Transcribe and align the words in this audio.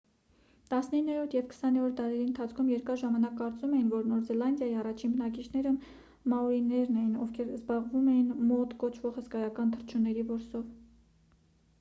տասնիններորդ 0.69 1.33
և 1.35 1.43
քսաներորդ 1.49 1.93
դարերի 1.99 2.23
ընթացքում 2.27 2.71
երկար 2.71 2.97
ժամանակ 3.01 3.35
կարծում 3.41 3.75
էին 3.79 3.91
որ 3.91 4.09
նոր 4.13 4.23
զելանդիայի 4.29 4.79
առաջին 4.85 5.13
բնակիչները 5.17 5.75
մաորիներն 6.35 6.99
էին 7.03 7.13
ովքեր 7.27 7.53
զբաղվում 7.59 8.11
էին 8.17 8.35
մոա 8.53 8.67
կոչվող 8.87 9.15
հսկայական 9.21 9.77
թռչունների 9.77 10.27
որսով 10.35 10.67